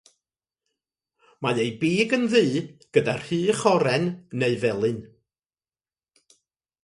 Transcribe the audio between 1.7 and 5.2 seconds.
big yn ddu gyda rhych oren neu felyn.